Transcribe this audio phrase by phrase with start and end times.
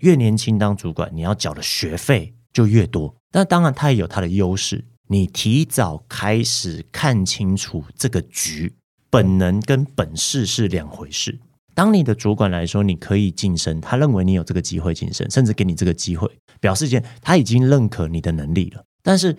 [0.00, 3.14] 越年轻当主管，你要缴的学费就越多。
[3.30, 4.84] 但当然，它也有它的优势。
[5.08, 8.74] 你提早开始看清楚这个局，
[9.08, 11.38] 本能跟本事是两回事。
[11.74, 16.28] 当你的主管来说，你可以晋升，他认为你有这个机会晋升，甚至给你这个机会，
[16.60, 18.84] 表示一件他已经认可你的能力了。
[19.02, 19.36] 但是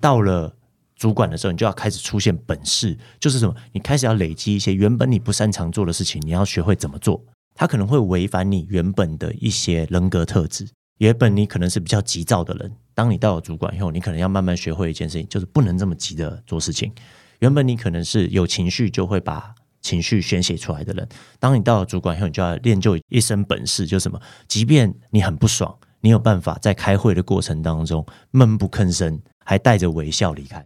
[0.00, 0.54] 到了
[0.96, 3.54] 主管的时候，你就要开始出现本事，就是什么？
[3.72, 7.24] 你开始要累积一些原本你不擅长做的事情，你要学会怎么做。
[7.56, 10.68] 他可能会违反你原本的一些人格特质。
[10.98, 16.92] 原本你可能是比较急躁的人，当你到了主管以后，你可能要慢慢学会一件事情，就是不能这么急的做事情。
[17.40, 21.06] 原本你可能是有情绪就会把情绪宣泄出来的人，
[21.38, 30.64] 当你到了主管以后，你就要练就一身本事，就是什么，即便你很不爽，你有办法在开会的过程当中闷不吭声，还带着微笑离开。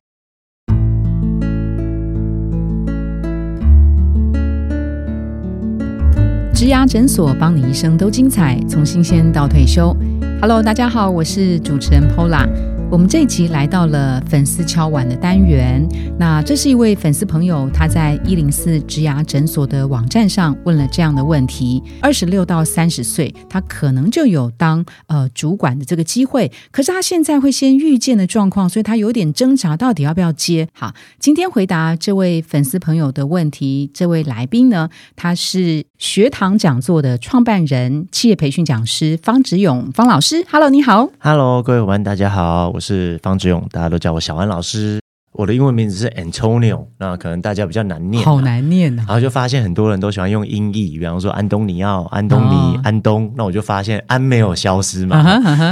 [6.60, 9.96] 植牙诊所，帮你一生都精彩，从新鲜到退休。
[10.42, 12.46] Hello，大家好，我是主持人 Pola。
[12.91, 15.87] 我们这一集来到了粉丝敲碗的单元。
[16.19, 30.66] 那这是一位粉丝朋友，他在一零四植牙诊所的网站上问了这样的问题：二十六到三十岁，他可能就有当呃主管的这个机会，可是他现在会先预见的状况，所以他有点挣扎，到底要不要接？
[30.73, 40.45] 好，今天回答这位粉丝朋友的问题，这位来宾呢，他是学堂讲座的创办人、企业培训讲师方志勇方老师。
[40.51, 41.09] Hello，你好。
[41.21, 42.79] Hello，各位伙伴，大家好。
[42.80, 45.00] 是方志勇，大家都叫我小安老师。
[45.32, 49.04] 我的英文名字是 Antonio，那可能大家比较难念，好难念啊。
[49.06, 53.32] 然后就发现很多人都喜欢用音译，比方说安东尼奥、安东尼、安东。
[53.36, 55.23] 那我就发现安没有消失嘛，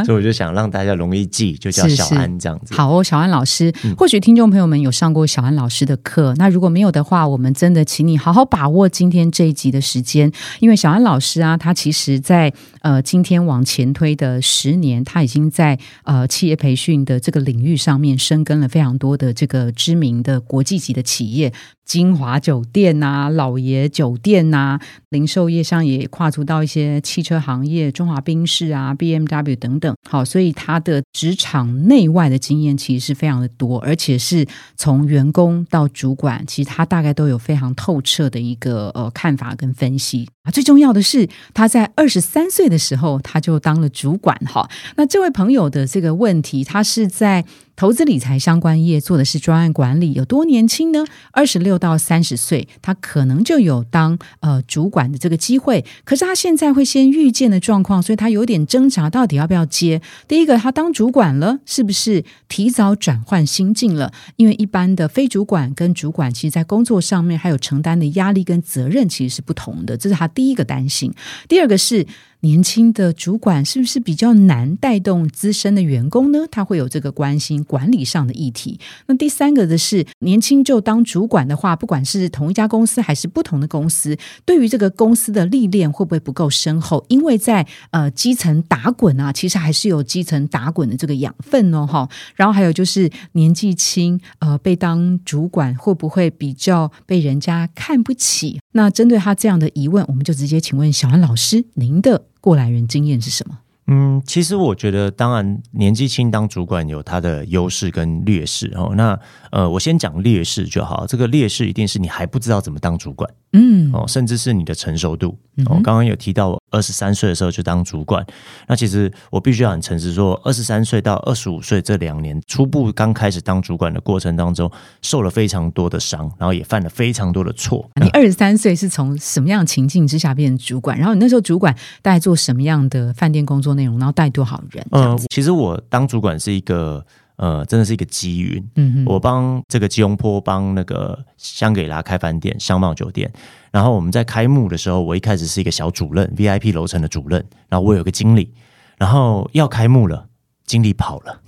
[0.04, 2.72] 所以我就想让大家容易记，就叫小安这样子。
[2.72, 21.52] 好哦，小安老师，或许听众朋友们有上过小安老师的课，那如果没有的话，我们真的请你好好把握今天这一集的时间，因为小安老师啊，他其实在呃今天往前推的十年，他已经在呃企业培训的这个领域上面深耕了非常多的这个个知名的国际级的企业。
[21.84, 24.78] 金华酒店呐，老爷酒店呐，
[25.08, 29.96] 零售业上也跨足到一些汽车行业，中华宾士啊，B M W 等等。
[30.06, 40.50] 好，所以他的职场内外的经验其实是非常的多，而且是从员工到主管，其实他大概都有非常透彻的一个呃看法跟分析啊。
[40.50, 44.36] 最重要的是，他在二十三岁的时候他就当了主管。
[44.44, 47.46] 哈，那这位朋友的这个问题，他是在。
[47.78, 51.04] 投资理财相关业做的是专案管理，有多年轻呢？
[51.30, 55.84] 二十六到三十岁，他可能就有当呃主管的这个机会。
[56.02, 60.02] 可是他现在会先预见的状况，所以他有点挣扎，到底要不要接？
[60.26, 64.12] 第一个，他当主管了，是不是提早转换心境了？
[64.34, 69.96] 因为一般的非主管跟主管，其实在工作上面还有承担的压力跟责任，其实是不同的。
[69.96, 71.14] 这是他第一个担心。
[71.48, 72.04] 第二个是。
[72.40, 76.46] 年轻的主管是不是比较难带动资深的员工呢？
[76.50, 78.78] 他会有这个关心管理上的议题。
[79.06, 87.04] 那第三个的是，年轻就当主管的话，不管是同一家公司还是不同的公司，对于这个公司的历练会不会不够深厚？
[87.08, 92.08] 因为在呃基层打滚啊，其实还是有基层打滚的这个养分哦，哈。
[92.36, 98.60] 然后还有就是年纪轻，呃，被当主管会不会比较被人家看不起？
[98.72, 102.26] 那针对他这样的疑问，我们就直接请问小安老师，您的。
[102.48, 103.58] 过来人经验是什么？
[103.90, 108.92] 嗯，其实我觉得，当然年纪轻当主管有它的优势跟劣势哦。
[108.94, 109.18] 那
[109.50, 111.06] 呃，我先讲劣势就好。
[111.06, 115.36] 这个劣势一定是你还不知道怎么当主管，嗯，哦，甚至是你的成熟度。
[115.66, 118.24] 我刚刚有提到，我二十三岁的时候就当主管。
[118.68, 124.70] 那其实我必须要很诚实说，二十三岁到二十五岁这两年，初步刚开始当主管的过程当中，
[125.02, 127.90] 受了非常多的伤，然后也犯了非常多的错。
[128.00, 130.96] 你二十三岁是从什么样情境之下变成主管？
[130.96, 133.98] 然后你那时候主管大概做什么样的饭店工作内容？
[133.98, 134.84] 然后带多少人？
[134.90, 137.04] 嗯，其实我当主管是一个。
[137.38, 138.60] 呃，真的是一个机遇。
[138.74, 143.32] 嗯我帮这个吉隆坡帮那个香格里拉开饭店香茂酒店，
[143.70, 148.52] 然后我们在开幕的时候，我一开始是一个小主任，VIP 楼层的主任，然后我有个经理，
[148.96, 150.26] 然后要开幕了。
[150.68, 151.40] 经理跑了，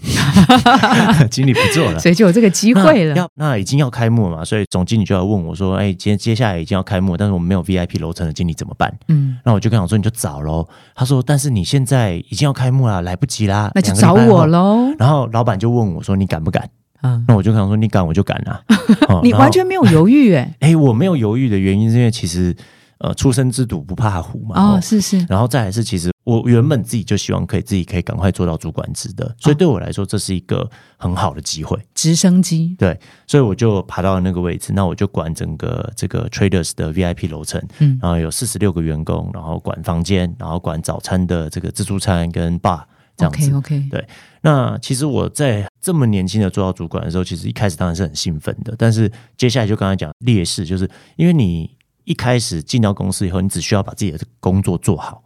[1.30, 3.14] 经理不做了，所以就有这个机会了。
[3.14, 16.66] 要那已经要开幕了嘛，所以总经理就要问我说：“哎，接接下来已经要开幕，但是我们没有 VIP 楼层的经理怎么办？”嗯，那我就跟他说：“你就找喽。”他说：“但是你现在已经要开幕了，来不及啦，那就找我喽。”然后老板就问我说：“你敢不敢？”
[17.02, 18.62] 啊，那我就跟他说：“你敢我就敢啊。
[19.22, 22.56] 你完全没有犹豫哎， 哎，我没有犹豫的原因是因为其实。
[23.02, 24.74] 呃，初生之犊不怕虎嘛。
[24.74, 25.24] 哦，是是。
[25.26, 30.68] 然后再来是，其实我原本自己就希望可以自己可以赶快做到主管职的，所以对我来说这是一个
[30.98, 31.78] 很好的机会。
[31.94, 42.82] 直升机，对，所以我就爬到了那个位置，那我就管整个这个 Traders 的 VIP 楼层，嗯然后有四十六个员工，然后管房间，然后管早餐的这个自助餐跟 bar
[43.16, 43.54] 这样子。
[43.54, 44.06] OK OK，对
[44.42, 51.70] 那其实我在这么年轻的做到主管的时候，其实一开始当然是很兴奋的，但是接下来就刚才讲劣势，就是因为你
[52.04, 55.22] 一开始进到公司以后，你只需要把自己的工作做好。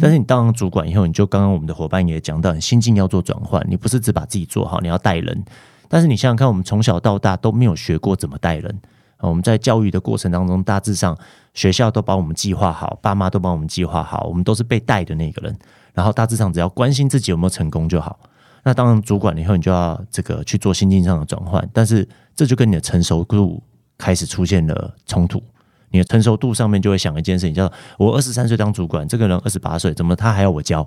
[0.00, 5.44] 但是你当主管以后，你就刚刚我们的伙伴也讲到，你心境要做转换，你不是只把自己做好，你要带人。
[5.88, 8.80] 但是你想想看，我们从小到大都没有学过怎么带人。
[9.18, 11.16] 我们在教育的过程当中，大致上
[11.54, 15.56] 学校都把我们计划好，爸妈都帮我们计划好，我们都是被带的那个人。
[15.94, 18.18] 然后大致上只要关心自己有没有成功就好。
[18.64, 23.62] 那当然，主管了以后，你就要这个去做心境上的转换，但是这就跟你的成熟度
[23.98, 25.42] 开始出现了冲突。
[25.92, 30.86] 你的成熟度上面就会想一件事情，叫做我二十三岁当主管，这个人二十八岁，怎么他还要我教？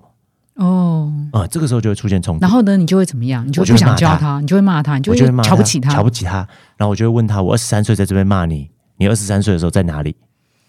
[0.55, 2.49] 哦，啊、这个时候就会出现冲突然。
[2.49, 3.45] 后呢，你就会怎么样？
[3.45, 6.37] 你就会不想教他，你就会骂他，你就会骂瞧不起他，瞧不起他。
[6.77, 10.15] 然后我就会问他：我二十三岁在这边骂你，你二十三岁的时候在哪里？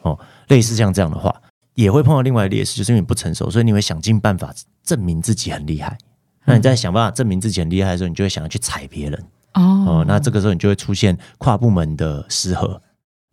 [0.02, 0.18] 哦，
[0.48, 1.34] 类似像这样的话，
[1.74, 5.96] 也会碰到另外的劣势，就是因为你不成熟，所以你会想尽办法证明自己很厉害。
[6.44, 9.24] 那你在想办法证明自己很厉害的时候，你就会想要去踩别人。
[9.54, 12.80] 哦哦，那这个时候你就会出现跨部门的失和。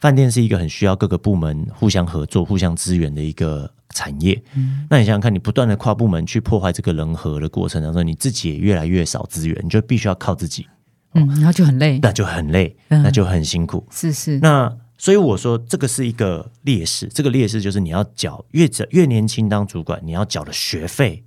[0.04, 4.44] 饭店是一个很需要各个部门互相合作、互相支援的一个产业。
[4.90, 10.68] 那你想想看，你不断的跨部门去破坏这个人和的过程当中，你自己也越来越少资源，你就必须要靠自己，
[11.14, 13.88] 嗯，然后就很累，那就很累，嗯那就很辛苦。
[13.92, 17.08] 是是，那所以我说，这个是一个劣势。
[17.08, 21.24] 这个劣势就是你要缴越早越年轻当主管，你要缴的学费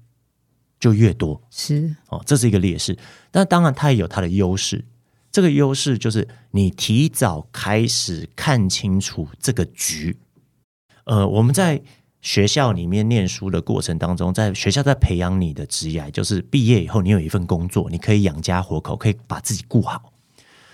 [0.79, 1.41] 就越多。
[1.51, 2.95] 是哦，这是一个劣势。
[3.31, 4.85] 但当然，它也有它的优势。
[5.37, 10.17] 这个优势就是你提早开始看清楚这个局。
[11.05, 11.83] 呃，我们在
[12.23, 20.11] 学校里面念书的过程当中，在学校在培养你的职业，就是毕业以后你有一份工作，你可以养家活口，可以把自己顾好。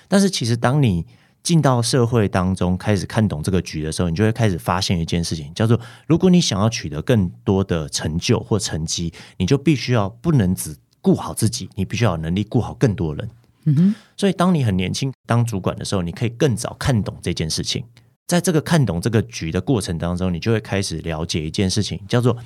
[0.07, 1.05] 但是其实当你
[1.43, 13.29] 进到社会当中，开始看懂这个局的时候，你就会开始发现一件事情，叫做如果你想要取得更多的成就或成绩，你就必须要不能只顾好自己，你必须要有能力顾好更多人。
[13.65, 17.85] 嗯哼，所以，当你很年轻当主管的时候，你可以更早看懂这件事情。
[18.27, 22.37] 在这个看懂这个局的过程当中，你就会开始了解一件事情，叫做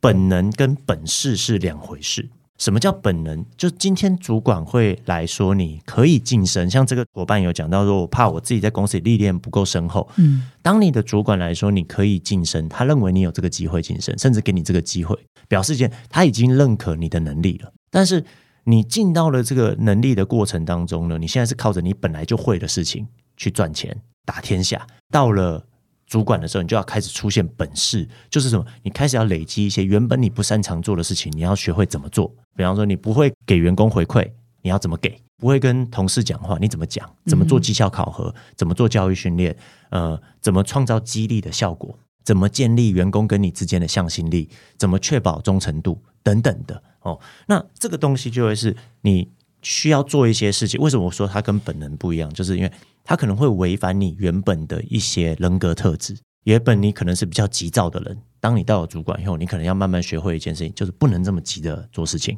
[0.00, 2.28] 本能跟本事是两回事。
[2.58, 3.44] 什么叫本能？
[3.54, 10.08] 就今天主管会来说你可以晋升，像这个伙伴有讲到说，我怕我自己在公司里历练不够深厚。
[10.16, 15.14] 嗯，当你的主管来说你可以晋升，他认为你有这个机会晋升，甚至给你这个机会，
[15.48, 17.70] 表示件他已经认可你的能力了。
[17.90, 18.24] 但是
[18.68, 24.84] 你进到了这个能力的过程当中呢，你现在是靠着你本来就会的事情去赚钱打天下。
[25.10, 25.64] 到了
[26.04, 28.66] 主管的时候，你就要开始出现本事，就是什么？
[28.82, 32.34] 你开始要累积一些原本你不擅长做的事情，你要学会怎么做。
[32.56, 34.28] 比方说，你不会给员工回馈，
[34.62, 35.16] 你要怎么给？
[35.38, 37.08] 不会跟同事讲话，你怎么讲？
[37.26, 38.34] 怎么做绩效考核？
[38.56, 39.56] 怎么做教育训练？
[39.90, 41.96] 呃，怎么创造激励的效果？
[42.24, 44.48] 怎么建立员工跟你之间的向心力？
[44.76, 46.02] 怎么确保忠诚度？
[46.26, 47.20] 等等的哦。
[47.46, 49.30] 那这个东西就会是你
[49.62, 50.80] 需要做一些事情。
[50.80, 52.28] 为什么我说它跟本能不一样？
[52.34, 52.72] 就是因为
[53.04, 56.16] 它可能会违反你原本的一些人格特质。
[56.42, 62.36] 原本你可能是比较急躁的人，当你到了主管以后，你可能要慢慢学会一件事情，就是不能这么急的做事情。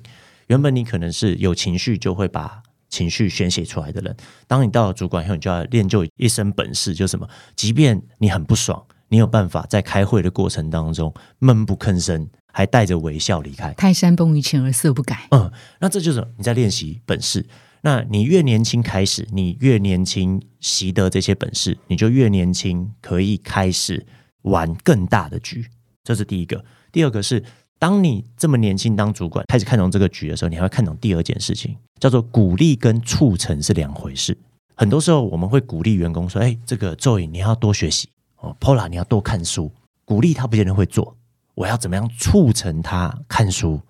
[0.49, 7.29] 原本你可能是有情绪就会把情绪宣泄出来的人，当你到了主管以后，你就要练就一身本事，就是什么？
[7.55, 13.73] 即便你很不爽，你有办法在开会的过程当中闷不吭声，还带着微笑离开。
[13.75, 15.29] 泰山崩于前而色不改。
[15.31, 15.51] 嗯，
[15.81, 17.47] 那这就是你在练习本事。
[17.83, 24.05] 那你越年轻开始，你越年轻习得这些本事，你就越年轻可以开始
[24.43, 25.65] 玩更大的局。
[26.03, 26.65] 这是第一个。
[26.91, 27.45] 第二个是，
[27.79, 34.37] 当你这么年轻当主管，开始看懂这个局的时候，你还会看懂第二件事情，叫做鼓励跟促成是两回事。
[34.75, 39.71] 很多时候我们会鼓励员工说：“哎，这个 Joy 你要多学习哦，Pola 你要多看书。”
[40.05, 41.18] 鼓励他不见得会做，
[41.59, 43.81] 我要怎么样促成他看书、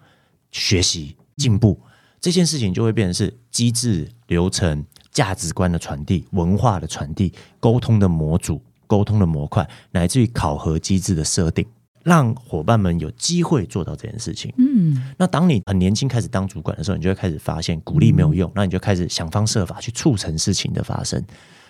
[0.50, 1.78] 学习、进步？
[2.18, 4.82] 这件事情就会变成是机制、流程、
[5.12, 11.66] 价值观的传递、文化的传递、沟通的模组、沟通的模块，乃至于考核机制的设定，
[12.04, 14.50] 让伙伴们有机会做到这件事情。
[14.56, 21.22] 嗯，那当你很年轻开始当主管的时候，你就会开始发现鼓励没有用，那你就开始想方设法去促成事情的发生。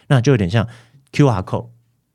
[0.06, 0.64] 那就有点像
[1.10, 1.66] QR code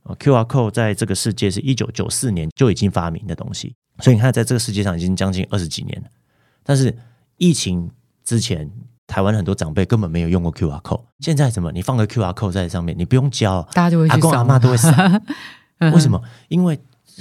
[0.03, 6.07] 啊，QR code 在这个世界是一九九四年就已经发明的东西，所以你看，在这个世界上已经将近二十几年了。
[6.63, 6.95] 但是
[7.37, 7.89] 疫情
[8.23, 8.69] 之前，
[9.07, 11.71] 台湾很多长辈根本没有用过 QR code，现在怎么？
[11.71, 14.89] 你放个 QR code 在上面，你不用教，大家就会阿公阿妈都会扫。
[15.93, 16.21] 为什么？
[16.49, 16.79] 因为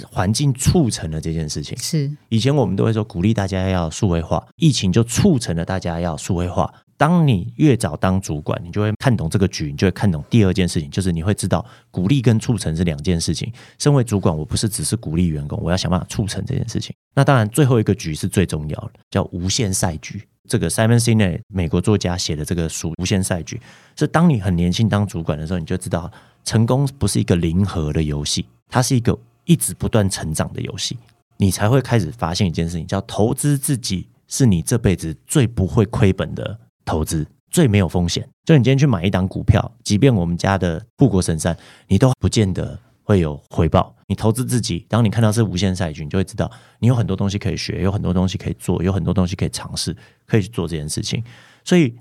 [0.09, 1.77] 环境促成了这件事情。
[1.77, 6.73] 是以前我们都会说鼓励大家要数位化，疫情就促成了大家要数位化。
[7.03, 13.51] 当你越早当主管，你就会看懂这个局，你就会看懂第二件事情，就是你会知道鼓励跟促成是两件事情。
[13.77, 16.95] 身为主管，我不是只是鼓励员工，我要想办法促成这件事情。
[17.13, 20.25] 那当然，最后一个局是最重要的，叫无限赛局。
[20.47, 23.57] 这个 Simon Sinek 美国作家写的这个书《无限赛局》，
[23.99, 26.09] 是当你很年轻当主管的时候，你就知道
[26.45, 30.97] 成功不是一个零和的游戏，它是一个一直不断成长的游戏。
[31.35, 38.27] 你才会开始发现一件事情，叫投资自己是你这辈子最不会亏本的投资，最没有风险。
[38.45, 43.95] 就你今天去买一档股票，即便我们家的护国神山，你都不见得会有回报。
[44.07, 51.23] 你投资自己，当你看到是无限赛局，你就会知道你有很多东西可以学，有很多东西可以做，有很多东西可以尝试，可以去做这件事情。
[51.63, 51.95] 所以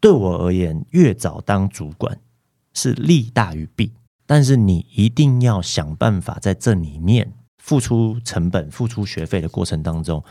[0.00, 2.18] 对我而言，越早当主管
[2.72, 3.92] 是利大于弊，
[4.26, 10.22] 但是你一定要想办法在这里面付出成本、付出学费的过程当中，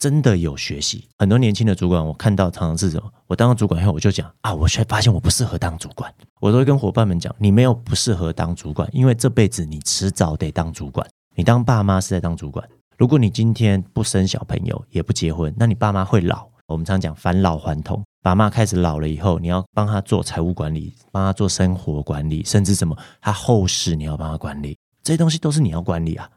[0.00, 1.06] 真的有学习。
[1.18, 3.12] 很多年轻的主管，我看到常常是什么？
[3.26, 6.12] 我当了主管以后，我就讲啊，我却发现我不适合当主管。
[6.40, 11.06] 我都会跟伙伴们讲，你没有不适合当主管，因为这辈子你迟早得当主管。
[11.36, 12.66] 你当爸妈是在当主管。
[12.96, 16.48] 如果你今天不生小朋友，也不结婚，那你爸妈会老。
[16.66, 26.30] 我们常讲返老还童，爸妈开始老了以后，你要帮他做财务管理，帮他做生活管理，甚至什么他后事你要帮他管理，这些东西都是你要管理啊。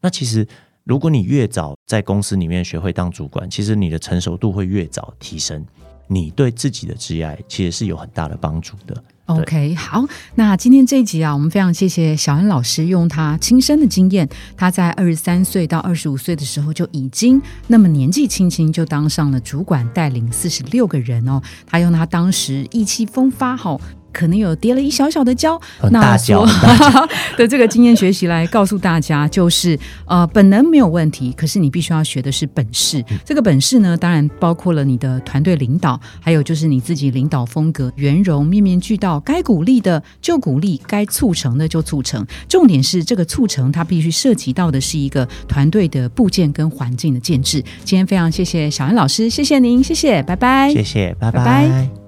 [0.00, 0.46] 那其实，
[0.88, 5.62] 如果你越早在公司里面学会当主管，其实你的成熟度会越早提升，
[6.06, 9.04] 你对自己的职业其实是有很大的帮助的。
[9.26, 10.02] OK，好，
[10.34, 14.26] 那今天这一集啊，我们非常谢谢小安老师用他亲身的经验，
[14.56, 21.38] 他在二十三岁到二十五岁的时候就已经那么年纪轻轻就当上了主管，带领四十六个人哦。
[21.66, 23.78] 他用他当时意气风发，哈。
[24.18, 25.60] 可能有跌了一小小的跤，
[25.92, 26.44] 那说
[27.38, 33.04] 的这个经验学习来告诉大家，就是呃，本能没有问题，可是你必须要学的是本事。
[33.24, 42.26] 这个本事呢，当然包括了你的团队领导，还有就是你自己领导风格圆融、面面俱到，该鼓励的就鼓励，该促成的就促成。
[42.48, 47.62] 重点是这个促成，它必须涉及到的是一个团队的部件跟环境的建制。
[47.84, 52.07] 今天非常谢谢小安老师，谢谢您，谢谢，拜拜，谢谢，拜拜。